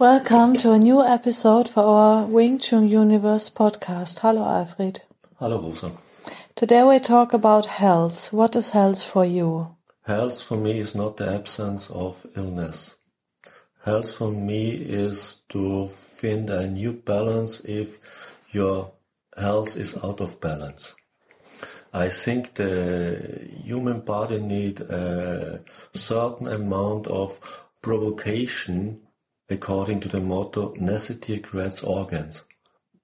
Welcome 0.00 0.56
to 0.56 0.72
a 0.72 0.78
new 0.78 1.04
episode 1.04 1.68
for 1.68 1.84
our 1.84 2.26
WingTsun 2.26 2.88
Universe 2.88 3.48
podcast. 3.48 4.18
Hello, 4.18 4.42
Alfred. 4.42 5.02
Hello, 5.38 5.62
Rosa. 5.62 5.92
Today 6.56 6.82
we 6.82 6.98
talk 6.98 7.32
about 7.32 7.66
health. 7.66 8.32
What 8.32 8.56
is 8.56 8.70
health 8.70 9.04
for 9.04 9.24
you? 9.24 9.76
Health 10.02 10.42
for 10.42 10.56
me 10.56 10.80
is 10.80 10.96
not 10.96 11.16
the 11.16 11.32
absence 11.32 11.90
of 11.90 12.26
illness. 12.34 12.96
Health 13.84 14.16
for 14.16 14.32
me 14.32 14.72
is 14.72 15.36
to 15.50 15.86
find 15.86 16.50
a 16.50 16.66
new 16.66 16.94
balance 16.94 17.60
if 17.60 18.00
your 18.50 18.94
health 19.38 19.76
is 19.76 19.96
out 20.02 20.20
of 20.20 20.40
balance. 20.40 20.96
I 21.92 22.08
think 22.08 22.54
the 22.54 23.48
human 23.62 24.00
body 24.00 24.40
need 24.40 24.80
a 24.80 25.62
certain 25.92 26.48
amount 26.48 27.06
of 27.06 27.38
provocation 27.80 29.02
according 29.48 30.00
to 30.00 30.08
the 30.08 30.20
motto 30.20 30.74
necessity 30.76 31.38
creates 31.38 31.82
organs. 31.82 32.44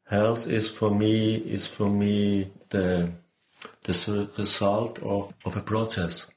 Health 0.06 0.48
is 0.48 0.70
for 0.70 0.90
me 0.90 1.36
is 1.36 1.68
for 1.68 1.88
me 1.88 2.50
the 2.70 3.12
the 3.82 4.30
result 4.38 4.98
of, 5.00 5.32
of 5.44 5.56
a 5.56 5.60
process. 5.60 6.28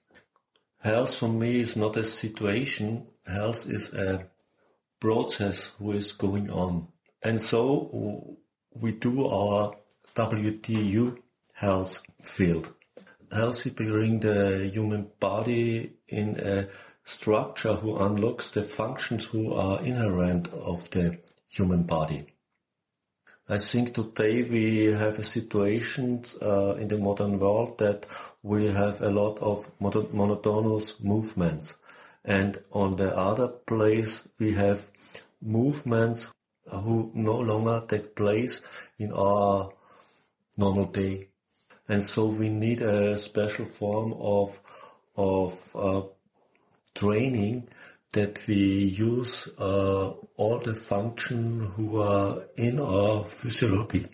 Health 0.79 1.15
for 1.15 1.29
me 1.29 1.61
is 1.61 1.77
not 1.77 1.95
a 1.95 2.03
situation. 2.03 3.07
Health 3.25 3.65
is 3.67 3.93
a 3.93 4.27
process 4.99 5.71
who 5.79 5.91
is 5.91 6.13
going 6.13 6.49
on. 6.49 6.87
And 7.21 7.41
so 7.41 8.37
we 8.73 8.91
do 8.91 9.25
our 9.25 9.75
WTU 10.15 11.17
health 11.53 12.03
field. 12.21 12.73
Healthy 13.31 13.71
bring 13.71 14.19
the 14.19 14.69
human 14.71 15.09
body 15.19 15.93
in 16.07 16.39
a 16.39 16.67
structure 17.03 17.75
who 17.75 17.97
unlocks 17.97 18.51
the 18.51 18.63
functions 18.63 19.25
who 19.25 19.53
are 19.53 19.81
inherent 19.81 20.47
of 20.53 20.89
the 20.91 21.19
human 21.49 21.83
body. 21.83 22.25
I 23.47 23.57
think 23.57 23.93
today 23.93 24.41
we 24.43 24.85
have 24.85 25.19
a 25.19 25.23
situation 25.23 26.23
uh, 26.41 26.75
in 26.75 26.87
the 26.87 26.97
modern 26.97 27.39
world 27.39 27.77
that 27.79 28.05
we 28.41 28.67
have 28.67 29.01
a 29.01 29.09
lot 29.09 29.37
of 29.39 29.69
monotonous 29.81 30.95
movements. 31.01 31.75
And 32.23 32.57
on 32.71 32.95
the 32.95 33.13
other 33.15 33.49
place, 33.49 34.25
we 34.39 34.53
have 34.53 34.89
movements 35.41 36.29
who 36.71 37.11
no 37.13 37.37
longer 37.37 37.83
take 37.85 38.15
place 38.15 38.61
in 38.97 39.11
our 39.11 39.73
normal 40.57 40.85
day. 40.85 41.27
And 41.89 42.01
so 42.01 42.27
we 42.27 42.47
need 42.47 42.79
a 42.79 43.17
special 43.17 43.65
form 43.65 44.13
of, 44.13 44.61
of 45.17 45.75
uh, 45.75 46.01
training 46.95 47.67
that 48.13 48.45
we 48.47 48.55
use 48.55 49.47
uh, 49.57 50.09
all 50.37 50.59
the 50.59 50.75
function 50.75 51.71
who 51.75 51.99
are 51.99 52.43
in 52.55 52.79
our 52.79 53.23
physiology. 53.23 54.07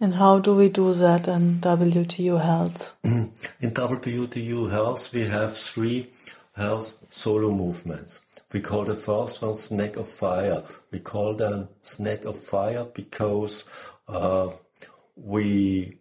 And 0.00 0.14
how 0.14 0.40
do 0.40 0.54
we 0.56 0.68
do 0.68 0.92
that 0.94 1.28
in 1.28 1.60
WTU 1.60 2.40
Health? 2.40 2.96
in 3.04 3.30
WTU 3.60 4.70
Health, 4.70 5.12
we 5.12 5.22
have 5.26 5.56
three 5.56 6.10
health 6.54 6.94
solo 7.10 7.50
movements. 7.50 8.20
We 8.52 8.60
call 8.60 8.84
the 8.84 8.96
first 8.96 9.40
one 9.42 9.58
snake 9.58 9.96
of 9.96 10.08
fire. 10.08 10.64
We 10.90 10.98
call 10.98 11.34
them 11.34 11.68
snake 11.82 12.24
of 12.24 12.38
fire 12.38 12.84
because 12.84 13.64
uh, 14.08 14.50
we 15.16 15.98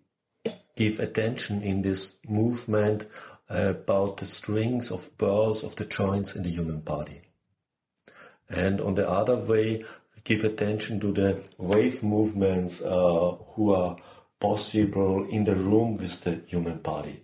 give 0.75 0.99
attention 0.99 1.61
in 1.61 1.81
this 1.81 2.15
movement 2.27 3.05
about 3.51 4.17
the 4.17 4.25
strings 4.25 4.91
of 4.91 5.15
pearls 5.17 5.63
of 5.63 5.75
the 5.75 5.85
joints 5.85 6.35
in 6.35 6.43
the 6.43 6.49
human 6.49 6.79
body. 6.79 7.21
And 8.49 8.81
on 8.81 8.95
the 8.95 9.07
other 9.07 9.37
way, 9.37 9.83
give 10.23 10.43
attention 10.43 10.99
to 10.99 11.11
the 11.11 11.43
wave 11.57 12.03
movements 12.03 12.81
uh, 12.81 13.35
who 13.53 13.73
are 13.73 13.97
possible 14.39 15.27
in 15.29 15.45
the 15.45 15.55
room 15.55 15.97
with 15.97 16.21
the 16.21 16.41
human 16.47 16.79
body. 16.79 17.21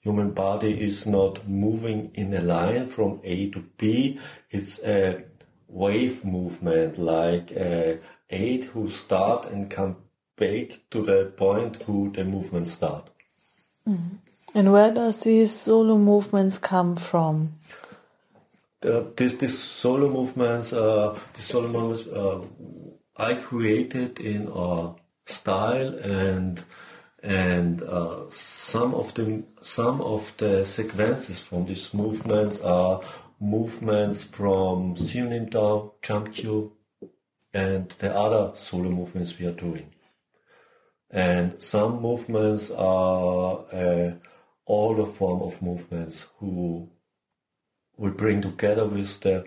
Human 0.00 0.30
body 0.30 0.80
is 0.80 1.06
not 1.06 1.46
moving 1.46 2.10
in 2.14 2.32
a 2.32 2.40
line 2.40 2.86
from 2.86 3.20
A 3.24 3.50
to 3.50 3.64
B. 3.76 4.18
It's 4.50 4.82
a 4.82 5.24
wave 5.68 6.24
movement, 6.24 6.98
like 6.98 7.50
a 7.52 7.98
eight 8.30 8.64
who 8.64 8.88
start 8.88 9.46
and 9.46 9.70
come 9.70 9.96
back 10.36 10.80
to 10.90 11.02
the 11.02 11.32
point 11.36 11.82
who 11.82 12.10
the 12.12 12.24
movement 12.24 12.68
start. 12.68 13.10
Mm-hmm. 13.86 14.16
And 14.54 14.72
where 14.72 14.92
does 14.92 15.22
these 15.22 15.52
solo 15.52 15.96
movements 15.96 16.58
come 16.58 16.96
from? 16.96 17.54
The, 18.80 19.12
this, 19.16 19.34
this 19.36 19.58
solo 19.62 20.08
movements, 20.08 20.72
uh, 20.72 21.18
solo 21.34 21.68
movements, 21.68 22.06
uh, 22.08 22.40
I 23.16 23.34
created 23.34 24.18
in 24.20 24.50
a 24.54 24.94
style 25.26 25.94
and 25.98 26.64
and 27.22 27.82
uh, 27.82 28.24
some 28.30 28.94
of 28.94 29.12
the 29.14 29.44
some 29.60 30.00
of 30.00 30.34
the 30.38 30.64
sequences 30.64 31.38
from 31.38 31.66
these 31.66 31.92
movements 31.92 32.60
are 32.62 33.02
movements 33.38 34.24
from 34.24 34.96
Siu 34.96 35.28
Nim 35.28 35.50
Tao, 35.50 35.92
Jump 36.02 36.34
and 37.52 37.88
the 37.90 38.14
other 38.14 38.52
solo 38.56 38.88
movements 38.88 39.38
we 39.38 39.46
are 39.46 39.52
doing. 39.52 39.92
And 41.10 41.60
some 41.60 42.00
movements 42.00 42.70
are 42.70 43.64
uh, 43.72 44.12
all 44.70 44.94
the 44.94 45.06
form 45.18 45.42
of 45.42 45.60
movements 45.60 46.28
who 46.38 46.88
we 47.96 48.10
bring 48.10 48.40
together 48.40 48.86
with 48.86 49.18
the 49.20 49.38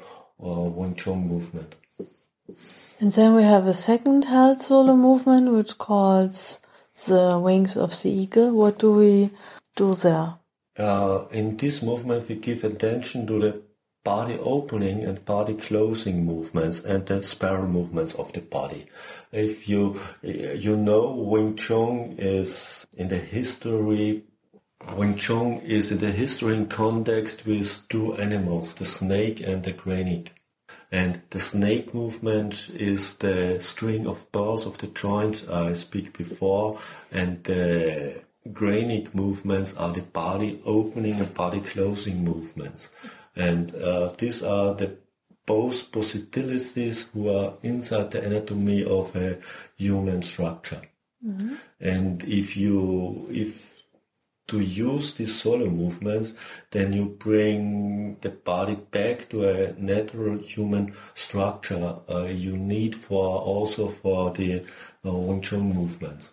uh, 0.44 0.64
Wing 0.78 0.96
Chun 0.96 1.28
movement. 1.28 1.76
And 3.00 3.10
then 3.10 3.34
we 3.34 3.44
have 3.44 3.66
a 3.66 3.74
second 3.74 4.26
health 4.26 4.62
solo 4.62 4.98
movement 4.98 5.54
which 5.54 5.78
calls 5.78 6.60
the 7.08 7.40
wings 7.42 7.78
of 7.78 7.92
the 8.02 8.10
eagle. 8.10 8.52
What 8.52 8.80
do 8.80 8.92
we 8.94 9.30
do 9.78 9.96
there? 9.96 10.36
Uh, 10.78 11.26
in 11.32 11.56
this 11.56 11.82
movement, 11.82 12.28
we 12.28 12.36
give 12.36 12.66
attention 12.66 13.26
to 13.28 13.40
the 13.40 13.62
body 14.04 14.38
opening 14.40 15.06
and 15.06 15.24
body 15.24 15.54
closing 15.54 16.26
movements 16.26 16.82
and 16.82 17.06
the 17.06 17.24
spiral 17.24 17.68
movements 17.68 18.14
of 18.16 18.34
the 18.34 18.42
body. 18.42 18.88
If 19.32 19.70
you, 19.70 20.02
you 20.22 20.76
know, 20.76 21.16
Wing 21.16 21.56
Chun 21.56 22.16
is 22.18 22.86
in 22.94 23.08
the 23.08 23.20
history 23.20 24.26
Wing 24.96 25.16
Chun 25.18 25.62
is 25.62 25.92
in 25.92 26.00
the 26.00 26.12
history 26.12 26.56
and 26.56 26.70
context 26.70 27.46
with 27.46 27.88
two 27.90 28.14
animals, 28.16 28.76
the 28.76 28.86
snake 28.86 29.42
and 29.42 29.64
the 29.64 29.72
granite. 29.72 30.32
And 30.92 31.22
the 31.32 31.40
snake 31.40 31.94
movement 31.94 32.70
is 32.76 33.16
the 33.16 33.60
string 33.62 34.06
of 34.06 34.32
balls 34.32 34.68
of 34.68 34.78
the 34.78 34.88
joint 34.88 35.46
I 35.50 35.74
speak 35.74 36.16
before, 36.16 36.80
and 37.12 37.44
the 37.44 38.24
granite 38.52 39.16
movements 39.16 39.74
are 39.76 39.92
the 39.92 40.02
body 40.02 40.62
opening 40.66 41.20
and 41.20 41.34
body 41.34 41.62
closing 41.62 42.24
movements. 42.24 42.90
And 43.36 43.74
uh, 43.74 44.14
these 44.18 44.44
are 44.44 44.76
the 44.76 44.98
both 45.46 45.92
possibilities 45.92 47.04
who 47.14 47.30
are 47.30 47.54
inside 47.64 48.12
the 48.12 48.24
anatomy 48.24 48.84
of 48.84 49.16
a 49.16 49.40
human 49.76 50.22
structure. 50.22 50.82
Mm-hmm. 51.26 51.56
And 51.80 52.24
if 52.24 52.56
you, 52.56 53.28
if 53.32 53.73
to 54.48 54.60
use 54.60 55.14
these 55.14 55.40
solo 55.40 55.70
movements, 55.70 56.34
then 56.72 56.94
you 56.94 57.06
bring 57.06 58.18
the 58.22 58.30
body 58.30 58.76
back 58.76 59.30
to 59.30 59.48
a 59.48 59.74
natural 59.74 60.38
human 60.38 60.94
structure 61.14 61.98
uh, 62.10 62.26
you 62.26 62.58
need 62.58 62.96
for 62.96 63.40
also 63.42 63.88
for 63.88 64.32
the 64.32 64.66
uh, 65.06 65.14
Wing 65.14 65.42
Chun 65.42 65.74
movements. 65.74 66.32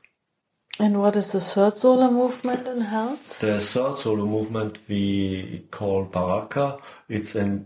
And 0.79 0.99
what 0.99 1.15
is 1.17 1.33
the 1.33 1.41
third 1.41 1.77
solo 1.77 2.11
movement 2.11 2.67
in 2.67 2.81
health? 2.81 3.41
The 3.41 3.61
third 3.61 3.99
solo 3.99 4.25
movement 4.25 4.79
we 4.89 5.67
call 5.71 6.05
Baraka. 6.05 6.79
It's 7.09 7.37
a 7.37 7.63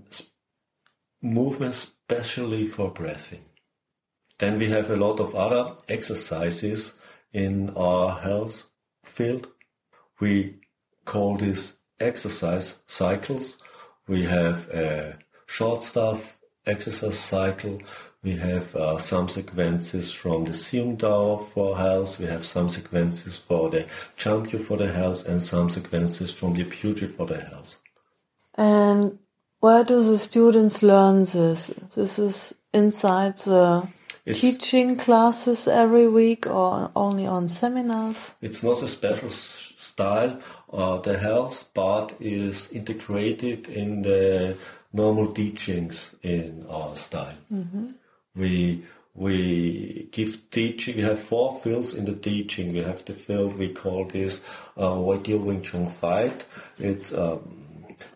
movement 1.22 1.74
specially 1.74 2.64
for 2.64 2.90
breathing. 2.90 3.44
Then 4.38 4.58
we 4.58 4.66
have 4.66 4.90
a 4.90 4.96
lot 4.96 5.20
of 5.20 5.34
other 5.34 5.76
exercises 5.88 6.94
in 7.32 7.70
our 7.70 8.18
health 8.18 8.64
field 9.04 9.53
we 10.20 10.56
call 11.04 11.36
this 11.36 11.76
exercise 12.00 12.76
cycles. 12.86 13.58
We 14.06 14.24
have 14.24 14.68
a 14.70 15.18
short 15.46 15.82
staff 15.82 16.36
exercise 16.66 17.18
cycle. 17.18 17.80
We 18.22 18.36
have 18.36 18.74
uh, 18.74 18.98
some 18.98 19.28
sequences 19.28 20.12
from 20.12 20.44
the 20.44 20.54
Siu 20.54 20.84
Nim 20.84 20.96
Tao 20.96 21.36
for 21.36 21.76
health. 21.76 22.18
We 22.18 22.26
have 22.26 22.44
some 22.44 22.70
sequences 22.70 23.36
for 23.38 23.68
the 23.68 23.86
Chum 24.16 24.46
Kiu 24.46 24.60
for 24.60 24.78
the 24.78 24.90
health 24.90 25.28
and 25.28 25.42
some 25.42 25.68
sequences 25.68 26.32
from 26.32 26.54
the 26.54 26.64
Biu 26.64 26.94
Tze 26.94 27.06
for 27.06 27.26
the 27.26 27.40
health. 27.40 27.80
And 28.54 29.18
where 29.60 29.84
do 29.84 30.02
the 30.02 30.18
students 30.18 30.82
learn 30.82 31.20
this? 31.24 31.70
This 31.94 32.18
is 32.18 32.54
inside 32.72 33.36
the 33.38 33.86
It's- 34.26 34.40
teaching 34.40 34.96
classes 34.96 35.68
every 35.68 36.08
week 36.08 36.46
or 36.46 36.90
only 36.96 37.26
on 37.26 37.48
seminars? 37.48 38.34
It's 38.40 38.62
not 38.62 38.82
a 38.82 38.86
special 38.86 39.30
style. 39.30 40.38
Uh, 40.72 40.98
the 40.98 41.18
health 41.18 41.72
part 41.74 42.14
is 42.20 42.70
integrated 42.72 43.68
in 43.68 44.02
the 44.02 44.56
normal 44.92 45.32
teachings 45.32 46.14
in 46.22 46.64
our 46.68 46.96
style. 46.96 47.36
We 48.34 48.82
we 49.16 50.08
give 50.10 50.50
teaching. 50.50 50.96
We 50.96 51.02
have 51.02 51.20
four 51.20 51.60
fields 51.60 51.94
in 51.94 52.04
the 52.04 52.14
teaching. 52.16 52.72
We 52.72 52.82
have 52.82 53.04
the 53.04 53.12
field 53.12 53.56
we 53.58 53.72
call 53.72 54.06
this 54.06 54.42
uh, 54.76 54.90
Waidio 54.96 55.38
Wing 55.38 55.62
Chun 55.62 55.88
fight. 55.88 56.44
It's 56.78 57.12
um, 57.14 57.48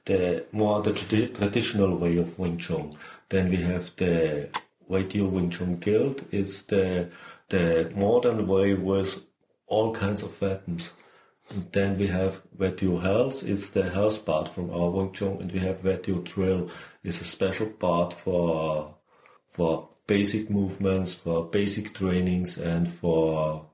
the 0.06 0.44
more 0.50 0.82
the 0.82 0.90
tradi- 0.93 1.32
traditional 1.37 1.96
way 1.96 2.16
of 2.19 2.37
Wing 2.38 2.58
Chun. 2.58 2.96
Then 3.28 3.50
we 3.50 3.56
have 3.58 3.94
the 3.96 4.49
Waidio 4.88 5.31
Wing 5.31 5.50
Chun 5.50 5.76
Guild. 5.76 6.25
It's 6.31 6.62
the 6.62 7.11
the 7.49 7.93
modern 7.94 8.46
way 8.46 8.75
with 8.75 9.23
all 9.67 9.94
kinds 9.94 10.23
of 10.23 10.40
weapons. 10.40 10.93
And 11.50 11.73
then 11.73 11.99
we 11.99 12.08
have 12.08 12.43
Waidio 12.56 13.00
Health. 13.00 13.43
It's 13.43 13.70
the 13.70 13.88
health 13.88 14.26
part 14.26 14.49
from 14.49 14.70
our 14.70 14.90
Wing 14.90 15.12
Chun, 15.12 15.38
and 15.40 15.50
we 15.52 15.61
have 15.61 15.79
Waidio 15.79 16.23
Drill. 16.25 16.70
It's 17.02 17.20
a 17.20 17.25
special 17.25 17.67
part 17.67 18.12
for 18.12 18.94
for 19.49 19.88
basic 20.06 20.50
movements, 20.50 21.14
for 21.14 21.44
basic 21.44 21.94
trainings, 21.94 22.58
and 22.58 22.90
for 22.90 23.67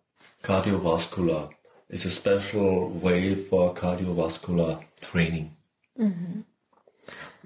cardiovascular. 0.42 1.50
It's 1.88 2.04
a 2.04 2.10
special 2.10 2.90
way 2.90 3.34
for 3.34 3.74
cardiovascular 3.74 4.84
training. 5.00 5.56
Mm-hmm. 5.98 6.40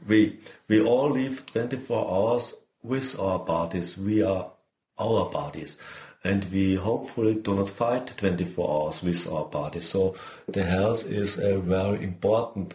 We 0.06 0.38
we 0.69 0.81
all 0.81 1.11
live 1.11 1.44
24 1.47 2.11
hours 2.11 2.55
with 2.88 3.19
our 3.19 3.38
bodies. 3.38 3.96
We 3.96 4.23
are 4.23 4.50
our 4.99 5.31
bodies, 5.31 5.76
and 6.25 6.44
we 6.52 6.75
hopefully 6.75 7.35
do 7.35 7.55
not 7.55 7.69
fight 7.69 8.17
24 8.17 8.70
hours 8.70 9.02
with 9.02 9.31
our 9.31 9.44
bodies. 9.44 9.88
So 9.88 10.17
the 10.49 10.64
health 10.64 11.06
is 11.06 11.38
a 11.38 11.61
very 11.61 12.02
important 12.02 12.75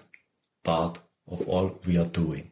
part 0.64 1.00
of 1.28 1.48
all 1.48 1.80
we 1.86 1.98
are 1.98 2.06
doing. 2.06 2.52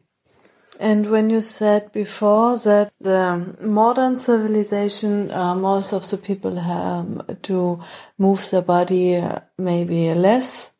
And 0.80 1.10
when 1.10 1.30
you 1.30 1.42
said 1.42 1.92
before 1.92 2.56
that 2.58 2.92
the 3.00 3.56
modern 3.60 4.16
civilization, 4.16 5.30
uh, 5.30 5.54
most 5.54 5.92
of 5.92 6.08
the 6.10 6.16
people 6.16 6.56
have 6.56 7.40
to 7.42 7.80
move 8.18 8.50
their 8.50 8.62
body 8.62 9.16
uh, 9.16 9.40
maybe 9.58 10.12
less 10.14 10.72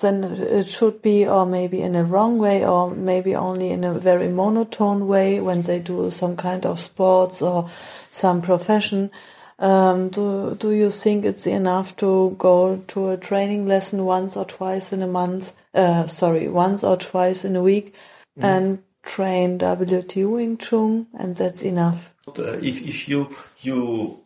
than 0.00 0.24
it 0.24 0.66
should 0.66 1.02
be, 1.02 1.26
or 1.26 1.44
maybe 1.44 1.82
in 1.82 1.94
a 1.94 2.04
wrong 2.04 2.38
way, 2.38 2.66
or 2.66 2.90
maybe 2.90 3.34
only 3.34 3.70
in 3.70 3.84
a 3.84 3.98
very 3.98 4.28
monotone 4.28 5.06
way 5.06 5.40
when 5.40 5.62
they 5.62 5.78
do 5.80 6.10
some 6.10 6.36
kind 6.36 6.64
of 6.64 6.80
sports 6.80 7.42
or 7.42 7.68
some 8.10 8.40
profession. 8.40 9.10
Um, 9.58 10.08
do 10.08 10.56
do 10.58 10.70
you 10.70 10.90
think 10.90 11.24
it's 11.24 11.46
enough 11.46 11.94
to 11.96 12.34
go 12.38 12.78
to 12.88 13.10
a 13.10 13.16
training 13.16 13.66
lesson 13.66 14.04
once 14.04 14.36
or 14.36 14.44
twice 14.44 14.92
in 14.92 15.02
a 15.02 15.06
month? 15.06 15.54
Uh, 15.74 16.06
sorry, 16.06 16.48
once 16.48 16.82
or 16.82 16.96
twice 16.96 17.44
in 17.44 17.54
a 17.54 17.62
week, 17.62 17.94
and 18.38 18.82
train 19.02 19.58
WT 19.58 20.16
Wing 20.16 20.56
Chun, 20.56 21.06
and 21.14 21.36
that's 21.36 21.62
enough. 21.62 22.14
Uh, 22.26 22.58
if 22.62 22.80
if 22.82 23.08
you 23.08 23.28
you 23.60 24.20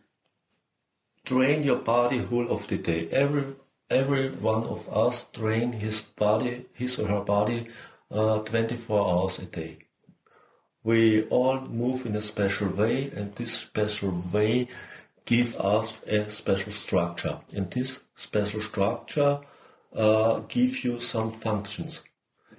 train 1.24 1.64
your 1.64 1.80
body 1.80 2.18
whole 2.18 2.48
of 2.48 2.68
the 2.68 2.78
day, 2.78 3.08
every 3.10 3.44
every 3.90 4.30
one 4.30 4.64
of 4.64 4.88
us 4.88 5.26
train 5.32 5.72
his 5.72 6.02
body, 6.02 6.66
his 6.74 6.98
or 6.98 7.06
her 7.06 7.20
body, 7.20 7.68
uh, 8.10 8.40
24 8.40 9.08
hours 9.08 9.38
a 9.38 9.46
day. 9.46 9.78
We 10.82 11.24
all 11.24 11.60
move 11.60 12.06
in 12.06 12.14
a 12.14 12.20
special 12.20 12.68
way, 12.68 13.10
and 13.14 13.34
this 13.34 13.52
special 13.52 14.22
way 14.32 14.68
give 15.24 15.56
us 15.56 16.02
a 16.04 16.30
special 16.30 16.72
structure. 16.72 17.40
And 17.54 17.70
this 17.70 18.00
special 18.14 18.60
structure 18.60 19.40
uh, 19.94 20.40
give 20.48 20.84
you 20.84 21.00
some 21.00 21.30
functions. 21.30 22.02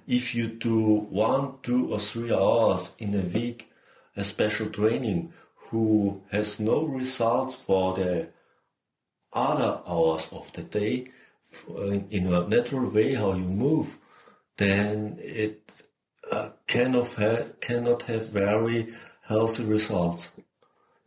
If 0.08 0.36
you 0.36 0.48
do 0.48 1.08
one, 1.10 1.56
two, 1.64 1.94
or 1.94 2.00
three 2.00 2.34
hours 2.34 2.94
in 3.00 3.16
a 3.16 3.24
week, 3.24 3.70
a 4.16 4.24
special 4.24 4.70
training, 4.70 5.34
who 5.70 6.22
has 6.32 6.60
no 6.60 6.84
results 6.84 7.56
for 7.56 7.94
the 7.96 8.30
other 9.34 9.82
hours 9.86 10.30
of 10.32 10.52
the 10.54 10.64
day 10.64 11.12
in 12.10 12.28
a 12.34 12.48
natural 12.48 12.90
way 12.90 13.14
how 13.14 13.34
you 13.34 13.46
move, 13.46 13.98
then 14.58 15.18
it 15.20 15.82
uh, 16.32 16.50
cannot 16.68 17.14
have 17.14 17.60
cannot 17.60 18.04
have 18.04 18.30
very 18.30 18.94
healthy 19.22 19.64
results. 19.64 20.32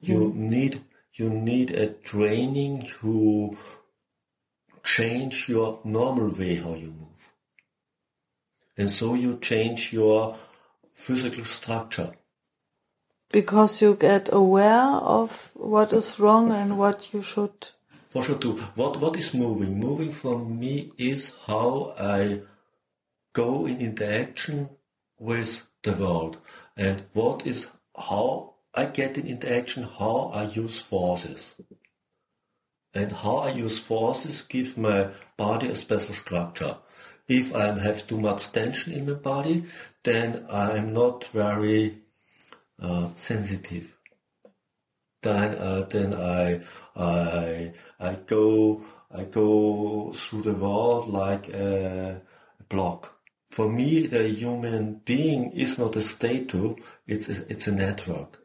You 0.01 0.33
need 0.35 0.83
you 1.15 1.29
need 1.29 1.71
a 1.73 1.89
training 1.89 2.87
to 3.01 3.57
change 4.83 5.49
your 5.49 5.81
normal 5.85 6.31
way 6.31 6.57
how 6.57 6.75
you 6.75 6.89
move, 6.89 7.33
and 8.77 8.91
so 8.91 9.15
you 9.15 9.39
change 9.39 9.93
your 9.93 10.39
physical 10.95 11.45
structure. 11.45 12.13
Because 13.33 13.81
you 13.81 13.95
get 13.95 14.31
aware 14.33 14.83
of 15.19 15.51
what 15.55 15.93
is 15.93 16.19
wrong 16.19 16.51
and 16.51 16.79
what 16.79 17.13
you 17.13 17.23
should. 17.23 17.71
For 18.11 18.25
sure 18.25 18.39
too. 18.39 18.57
What 18.75 19.01
what 19.01 19.17
is 19.17 19.33
moving? 19.33 19.79
Moving 19.79 20.11
for 20.11 20.37
me 20.37 20.91
is 20.99 21.33
how 21.47 21.95
I 21.97 22.43
go 23.33 23.67
in 23.67 23.81
interaction 23.81 24.71
with 25.17 25.67
the 25.83 25.93
world. 25.93 26.39
And 26.77 27.05
what 27.13 27.47
is 27.47 27.71
how 27.97 28.55
I 28.75 28.87
get 28.87 29.17
in 29.17 29.29
interaction, 29.29 29.85
how 29.85 30.33
I 30.35 30.45
use 30.45 30.81
forces. 30.81 31.55
And 32.93 33.13
how 33.13 33.37
I 33.37 33.53
use 33.53 33.79
forces 33.79 34.43
give 34.43 34.77
my 34.77 35.11
body 35.37 35.69
a 35.69 35.77
special 35.77 36.15
structure. 36.15 36.79
If 37.29 37.55
I 37.55 37.79
have 37.79 38.09
too 38.09 38.21
much 38.21 38.51
tension 38.51 38.93
in 38.93 39.07
my 39.07 39.13
body, 39.13 39.67
then 40.03 40.47
I'm 40.51 40.93
not 40.93 41.27
very 41.27 41.99
uh, 42.81 43.11
sensitive 43.15 43.97
then 45.23 45.55
uh, 45.55 45.87
then 45.91 46.15
I 46.15 46.61
I 46.97 47.73
I 47.99 48.15
go 48.27 48.83
I 49.11 49.25
go 49.25 50.13
through 50.13 50.43
the 50.43 50.55
world 50.55 51.09
like 51.09 51.49
a 51.49 52.23
block. 52.69 53.17
For 53.51 53.69
me, 53.69 54.07
the 54.07 54.29
human 54.29 55.01
being 55.05 55.53
is 55.53 55.79
not 55.79 55.97
a 55.97 56.03
statue; 56.03 56.77
it's 57.07 57.29
a, 57.29 57.51
it's 57.51 57.67
a 57.67 57.73
network 57.73 58.39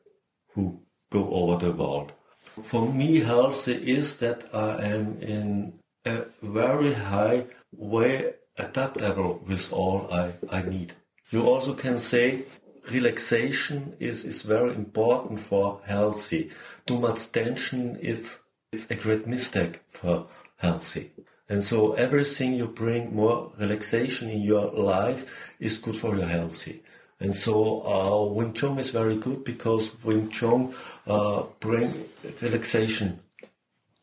who 0.53 0.81
go 1.11 1.29
over 1.29 1.63
the 1.63 1.71
world. 1.71 2.11
For 2.43 2.91
me, 2.91 3.19
healthy 3.19 3.73
is 3.73 4.17
that 4.17 4.53
I 4.53 4.83
am 4.83 5.21
in 5.21 5.79
a 6.05 6.25
very 6.41 6.93
high 6.93 7.45
way 7.71 8.33
adaptable 8.57 9.43
with 9.45 9.71
all 9.73 10.07
I, 10.11 10.33
I 10.49 10.61
need. 10.61 10.93
You 11.31 11.43
also 11.43 11.73
can 11.73 11.99
say 11.99 12.43
relaxation 12.91 13.95
is, 13.99 14.25
is 14.25 14.41
very 14.41 14.73
important 14.73 15.39
for 15.39 15.81
healthy. 15.85 16.51
Too 16.85 16.99
much 16.99 17.31
tension 17.31 17.97
is, 17.97 18.37
is 18.71 18.89
a 18.91 18.95
great 18.95 19.27
mistake 19.27 19.81
for 19.87 20.27
healthy. 20.57 21.11
And 21.47 21.63
so 21.63 21.93
everything 21.93 22.53
you 22.53 22.67
bring 22.67 23.15
more 23.15 23.51
relaxation 23.59 24.29
in 24.29 24.41
your 24.41 24.71
life 24.71 25.53
is 25.59 25.77
good 25.77 25.95
for 25.95 26.17
your 26.17 26.27
healthy. 26.27 26.83
And 27.19 27.33
so 27.33 27.85
uh, 27.85 28.33
Wing 28.33 28.53
Chun 28.53 28.79
is 28.79 28.89
very 28.89 29.17
good 29.17 29.43
because 29.43 29.91
Wing 30.03 30.29
Chun 30.29 30.73
uh, 31.07 31.43
bring 31.59 32.05
relaxation 32.41 33.19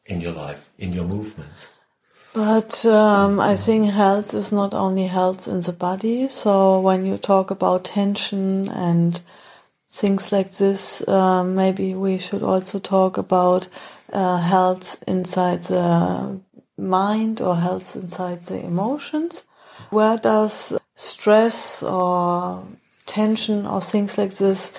in 0.07 0.21
your 0.21 0.33
life, 0.33 0.71
in 0.79 0.93
your 0.93 1.05
movements. 1.05 1.71
But 2.35 2.87
um, 2.87 3.41
I 3.41 3.57
think 3.57 3.91
health 3.91 4.33
is 4.33 4.53
not 4.53 4.73
only 4.73 5.07
health 5.07 5.47
in 5.47 5.61
the 5.61 5.73
body. 5.73 6.29
So 6.29 6.81
when 6.81 7.05
you 7.05 7.19
talk 7.19 7.51
about 7.51 7.85
tension 7.85 8.69
and 8.69 9.21
things 9.91 10.33
like 10.33 10.53
this, 10.53 11.07
uh, 11.07 11.45
maybe 11.45 11.95
we 11.95 12.17
should 12.19 12.43
also 12.43 12.79
talk 12.79 13.19
about 13.19 13.69
uh, 14.15 14.39
health 14.39 15.03
inside 15.07 15.65
the 15.65 16.41
mind 16.79 17.43
or 17.43 17.57
health 17.57 17.97
inside 17.97 18.43
the 18.43 18.65
emotions. 18.65 19.45
Where 19.91 20.17
does 20.17 20.79
stress 20.95 21.83
or 21.83 22.65
tension 23.05 23.67
or 23.67 23.83
things 23.83 24.17
like 24.17 24.35
this 24.35 24.73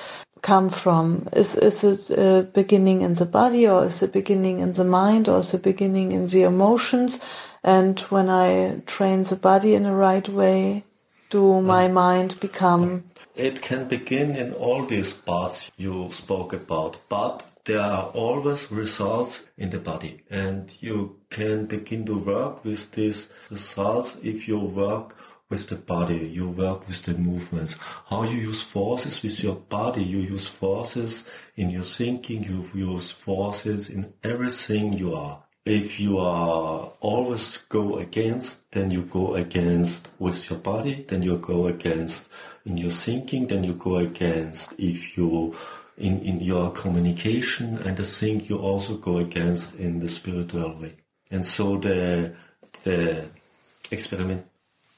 come 0.44 0.70
from? 0.70 1.28
Is 1.34 1.56
is 1.56 1.84
it 1.84 2.20
a 2.20 2.44
beginning 2.44 3.02
in 3.02 3.16
the 3.16 3.26
body 3.26 3.68
or 3.68 3.86
is 3.86 4.04
it 4.04 4.14
beginning 4.14 4.60
in 4.60 4.74
the 4.74 4.86
mind 4.86 5.28
or 5.28 5.40
is 5.40 5.54
it 5.56 5.64
beginning 5.64 6.12
in 6.12 6.28
the 6.28 6.44
emotions? 6.44 7.20
And 7.64 8.00
when 8.12 8.30
I 8.30 8.82
train 8.86 9.24
the 9.24 9.38
body 9.38 9.74
in 9.74 9.84
the 9.84 9.96
right 9.96 10.30
way, 10.30 10.84
do 11.32 11.62
my 11.62 11.88
mind 11.88 12.40
become 12.40 13.06
it 13.36 13.62
can 13.62 13.88
begin 13.88 14.36
in 14.36 14.54
all 14.54 14.86
these 14.86 15.14
parts 15.14 15.72
you 15.76 16.10
spoke 16.12 16.54
about, 16.54 16.98
but 17.10 17.44
there 17.66 17.80
are 17.80 18.10
always 18.14 18.72
results 18.72 19.44
in 19.58 19.70
the 19.70 19.80
body 19.80 20.22
and 20.30 20.70
you 20.82 21.20
can 21.30 21.66
begin 21.66 22.06
to 22.06 22.18
work 22.18 22.64
with 22.66 22.92
these 22.92 23.30
results 23.50 24.18
if 24.22 24.48
you 24.48 24.60
work 24.60 25.16
with 25.50 25.70
the 25.70 25.76
body, 25.76 26.28
you 26.28 26.50
work 26.50 26.88
with 26.88 27.04
the 27.04 27.14
movements. 27.14 27.78
How 28.08 28.24
you 28.24 28.38
use 28.38 28.64
forces 28.64 29.22
with 29.22 29.44
your 29.44 29.56
body, 29.56 30.04
you 30.04 30.20
use 30.20 30.48
forces 30.48 31.30
in 31.56 31.70
your 31.70 31.84
thinking, 31.84 32.44
you 32.44 32.66
use 32.74 33.12
forces 33.12 33.90
in 33.90 34.14
everything 34.24 34.94
you 34.94 35.14
are. 35.14 35.44
If 35.66 36.00
you 36.00 36.18
are 36.18 36.92
always 37.00 37.58
go 37.70 37.98
against, 37.98 38.70
then 38.72 38.92
you 38.92 39.04
go 39.04 39.36
against 39.36 40.10
with 40.20 40.50
your 40.50 40.60
body, 40.60 41.06
then 41.08 41.24
you 41.24 41.38
go 41.38 41.68
against 41.68 42.30
in 42.66 42.78
your 42.78 42.92
thinking, 42.92 43.48
then 43.48 43.64
you 43.64 43.74
go 43.74 43.98
against 43.98 44.74
if 44.78 45.18
you 45.18 45.56
in, 45.98 46.22
in 46.22 46.40
your 46.40 46.72
communication 46.72 47.78
and 47.78 47.96
the 47.98 48.04
thing 48.04 48.42
you 48.42 48.58
also 48.58 48.98
go 48.98 49.18
against 49.18 49.76
in 49.76 50.00
the 50.00 50.10
spiritual 50.10 50.80
way. 50.80 50.96
And 51.30 51.46
so 51.46 51.78
the, 51.78 52.36
the 52.84 53.30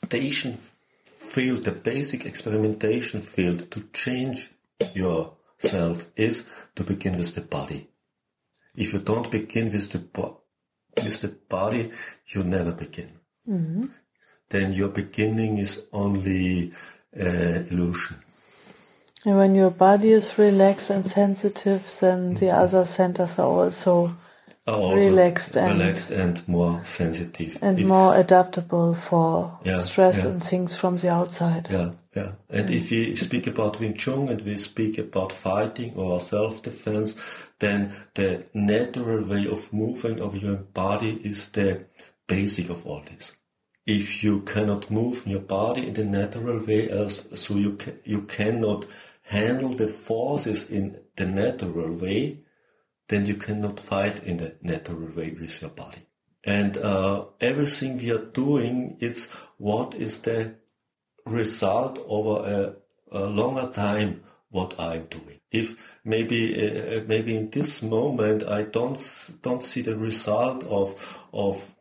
experimentation 0.06 0.58
field, 1.04 1.64
the 1.64 1.72
basic 1.72 2.26
experimentation 2.26 3.20
field 3.22 3.72
to 3.72 3.82
change 3.94 4.52
yourself 4.94 6.10
is 6.16 6.46
to 6.76 6.84
begin 6.84 7.18
with 7.18 7.34
the 7.36 7.42
body. 7.42 7.90
If 8.76 8.94
you 8.94 9.00
don't 9.00 9.32
begin 9.32 9.72
with 9.72 9.92
the, 9.92 10.00
with 11.04 11.22
the 11.22 11.30
body, 11.50 11.92
you 12.28 12.44
never 12.44 12.72
begin. 12.72 13.12
Mm-hmm. 13.50 13.86
Then 14.50 14.74
your 14.74 14.90
beginning 14.90 15.58
is 15.58 15.84
only 15.92 16.74
uh, 17.20 17.64
illusion. 17.70 18.18
And 19.26 19.38
when 19.38 19.56
your 19.56 19.72
body 19.72 20.12
is 20.12 20.38
relaxed 20.38 20.92
and 20.92 21.04
sensitive, 21.06 21.98
then 22.00 22.36
the 22.36 22.52
other 22.52 22.86
centers 22.86 23.40
are 23.40 23.48
also, 23.48 24.16
are 24.68 24.76
also 24.76 25.10
relaxed, 25.10 25.56
and, 25.56 25.80
relaxed 25.80 26.12
and 26.12 26.48
more 26.48 26.84
sensitive. 26.84 27.58
And 27.62 27.80
if, 27.80 27.86
more 27.86 28.16
adaptable 28.16 28.94
for 28.96 29.60
yeah, 29.64 29.76
stress 29.76 30.24
yeah. 30.24 30.32
and 30.32 30.42
things 30.42 30.76
from 30.76 30.98
the 30.98 31.10
outside. 31.10 31.70
Yeah, 31.70 31.92
yeah. 32.16 32.32
And 32.50 32.70
mm. 32.70 32.76
if 32.76 32.90
we 32.90 33.16
speak 33.16 33.48
about 33.48 33.80
Wing 33.80 33.96
Chun 33.96 34.30
and 34.30 34.42
we 34.42 34.58
speak 34.58 34.98
about 34.98 35.32
fighting 35.32 35.94
or 35.96 36.20
self-defense, 36.20 37.16
then 37.60 37.96
the 38.16 38.48
natural 38.54 39.24
way 39.24 39.48
of 39.48 39.72
moving 39.72 40.20
of 40.20 40.36
your 40.36 40.56
body 40.56 41.12
is 41.24 41.50
the 41.50 41.86
basic 42.28 42.70
of 42.70 42.86
all 42.86 43.04
this 43.04 43.36
if 43.86 44.24
you 44.24 44.42
cannot 44.42 44.90
move 44.90 45.26
your 45.28 45.42
body 45.42 45.88
in 45.88 45.94
the 45.94 46.04
natural 46.04 46.66
way, 46.66 46.90
as 46.90 47.26
so 47.36 47.56
you 47.56 47.74
can, 47.74 48.00
you 48.04 48.22
cannot 48.24 48.86
handle 49.24 49.70
the 49.70 49.88
forces 49.88 50.70
in 50.70 51.00
the 51.16 51.26
natural 51.26 51.94
way, 51.94 52.40
then 53.08 53.26
you 53.26 53.36
cannot 53.36 53.80
fight 53.80 54.24
in 54.24 54.38
the 54.38 54.56
natural 54.62 55.08
way 55.16 55.36
with 55.40 55.62
your 55.62 55.70
body. 55.72 56.06
And 56.44 56.78
uh, 56.78 57.26
everything 57.40 57.98
we 57.98 58.12
are 58.12 58.26
doing 58.26 58.98
is 59.00 59.30
what 59.58 59.96
is 59.96 60.20
the 60.20 60.56
result 61.26 62.00
over 62.08 62.76
a, 63.12 63.18
a 63.18 63.26
longer 63.26 63.72
time 63.72 64.24
what 64.50 64.80
I'm 64.80 65.06
doing. 65.06 65.40
If 65.52 65.76
maybe 66.04 66.54
uh, 66.54 67.02
maybe 67.08 67.36
in 67.36 67.50
this 67.50 67.82
moment 67.82 68.44
I 68.44 68.64
don't 68.64 69.00
don't 69.42 69.64
see 69.64 69.82
the 69.82 69.98
result 69.98 70.64
of 70.66 71.18
of 71.34 71.74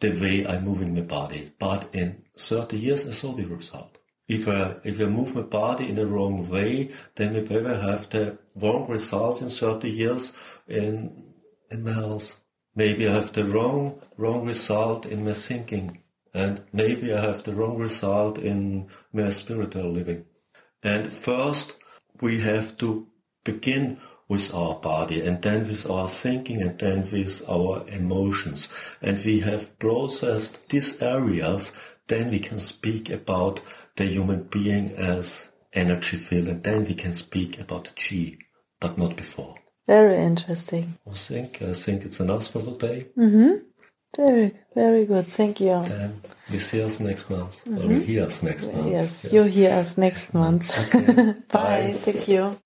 the 0.00 0.10
way 0.10 0.46
I'm 0.46 0.64
moving 0.64 0.94
my 0.94 1.02
body, 1.02 1.52
but 1.58 1.88
in 1.92 2.24
30 2.36 2.78
years 2.78 3.06
I 3.06 3.10
saw 3.10 3.32
the 3.32 3.46
result 3.46 3.98
if 4.28 4.46
I, 4.46 4.76
if 4.84 5.00
I 5.00 5.06
move 5.06 5.34
my 5.34 5.42
body 5.42 5.88
in 5.88 5.96
the 5.96 6.06
wrong 6.06 6.48
way, 6.48 6.92
then 7.14 7.32
maybe 7.32 7.56
I 7.56 7.80
have 7.92 8.10
the 8.10 8.38
wrong 8.54 8.88
results 8.88 9.40
in 9.40 9.48
30 9.48 9.90
years 9.90 10.34
in, 10.68 11.32
in 11.70 11.82
my 11.82 11.92
health. 11.92 12.38
Maybe 12.74 13.08
I 13.08 13.14
have 13.14 13.32
the 13.32 13.44
wrong, 13.44 14.00
wrong 14.18 14.46
result 14.46 15.06
in 15.06 15.24
my 15.24 15.32
thinking. 15.32 16.02
And 16.34 16.62
maybe 16.72 17.12
I 17.12 17.22
have 17.22 17.44
the 17.44 17.54
wrong 17.54 17.78
result 17.78 18.38
in 18.38 18.88
my 19.12 19.30
spiritual 19.30 19.90
living. 19.90 20.26
And 20.82 21.10
first, 21.10 21.76
we 22.20 22.40
have 22.42 22.76
to 22.78 23.08
begin 23.44 23.98
with 24.28 24.52
our 24.54 24.74
body 24.74 25.22
and 25.22 25.40
then 25.40 25.66
with 25.66 25.88
our 25.88 26.08
thinking 26.08 26.60
and 26.60 26.78
then 26.78 27.08
with 27.10 27.42
our 27.48 27.88
emotions. 27.88 28.68
And 29.00 29.18
we 29.24 29.40
have 29.40 29.78
processed 29.78 30.68
these 30.68 31.00
areas, 31.00 31.72
then 32.08 32.30
we 32.30 32.40
can 32.40 32.58
speak 32.58 33.08
about 33.10 33.60
the 33.98 34.04
human 34.06 34.44
being 34.44 34.90
as 34.92 35.48
energy 35.72 36.16
field, 36.16 36.48
and 36.48 36.62
then 36.62 36.84
we 36.84 36.94
can 36.94 37.12
speak 37.14 37.60
about 37.60 37.84
the 37.84 37.90
chi, 37.90 38.38
but 38.80 38.96
not 38.96 39.16
before. 39.16 39.56
Very 39.86 40.16
interesting. 40.16 40.98
I 41.10 41.14
think 41.14 41.62
I 41.62 41.72
think 41.72 42.04
it's 42.04 42.20
enough 42.20 42.46
for 42.48 42.62
today. 42.62 43.08
Mm-hmm. 43.16 43.64
Very, 44.16 44.54
very 44.74 45.04
good. 45.04 45.26
Thank 45.26 45.60
you. 45.60 45.82
Then 45.84 46.20
we 46.50 46.58
see 46.58 46.82
us 46.82 47.00
next 47.00 47.28
month. 47.28 47.64
Mm-hmm. 47.64 47.78
Or 47.78 47.86
we 47.86 48.04
hear 48.04 48.24
us 48.24 48.42
next 48.42 48.72
month. 48.72 48.88
Yes, 48.90 49.24
yes. 49.24 49.32
you 49.32 49.42
hear 49.44 49.72
us 49.72 49.98
next 49.98 50.34
month. 50.34 50.94
Okay. 50.94 51.12
Bye. 51.52 51.92
Bye. 51.92 51.94
Thank 51.98 52.28
you. 52.28 52.58